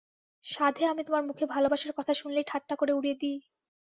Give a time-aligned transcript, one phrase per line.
[0.45, 3.31] সাধে আমি তোমার মুখে ভালোবাসার কথা শুনলেই ঠাট্টা করে উড়িয়ে দি।